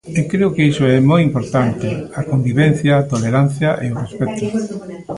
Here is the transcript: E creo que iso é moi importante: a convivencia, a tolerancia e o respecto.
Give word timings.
E 0.19 0.21
creo 0.31 0.53
que 0.55 0.67
iso 0.71 0.83
é 0.95 0.97
moi 1.09 1.21
importante: 1.29 1.89
a 2.19 2.21
convivencia, 2.31 2.91
a 2.95 3.07
tolerancia 3.13 3.71
e 3.85 3.87
o 3.93 3.99
respecto. 4.03 4.45